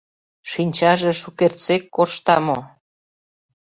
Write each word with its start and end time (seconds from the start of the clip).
Шинчаже 0.49 1.11
шукертсек 1.21 1.83
коршта 1.95 2.37
мо? 2.45 2.59